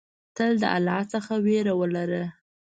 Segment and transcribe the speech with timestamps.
[0.35, 2.23] تل د الله ج څخه ویره ولره.